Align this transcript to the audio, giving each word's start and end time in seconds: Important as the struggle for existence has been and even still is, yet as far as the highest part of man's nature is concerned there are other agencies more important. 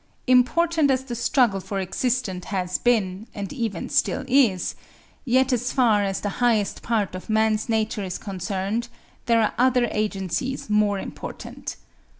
Important 0.25 0.89
as 0.89 1.03
the 1.03 1.13
struggle 1.13 1.59
for 1.59 1.77
existence 1.79 2.45
has 2.45 2.79
been 2.79 3.27
and 3.35 3.53
even 3.53 3.87
still 3.87 4.25
is, 4.27 4.73
yet 5.25 5.53
as 5.53 5.71
far 5.71 6.01
as 6.01 6.21
the 6.21 6.29
highest 6.41 6.81
part 6.81 7.13
of 7.13 7.29
man's 7.29 7.69
nature 7.69 8.01
is 8.03 8.17
concerned 8.17 8.87
there 9.27 9.39
are 9.43 9.53
other 9.59 9.87
agencies 9.91 10.71
more 10.71 10.97
important. 10.97 11.75